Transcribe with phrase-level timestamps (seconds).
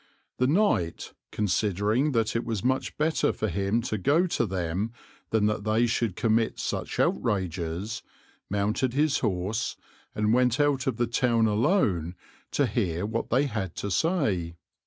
[0.39, 4.93] The knight, considering that it was much better for him to go to them
[5.29, 8.01] than that they should commit such outrages,
[8.49, 9.77] mounted his horse
[10.15, 12.15] and went out of the town alone
[12.49, 14.55] to hear what they had to say.